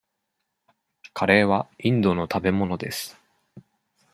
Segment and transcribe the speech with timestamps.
[1.13, 3.15] カレーはインドの食べ物です。